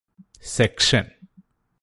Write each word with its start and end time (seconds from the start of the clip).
സെക്ഷന് 0.47 1.11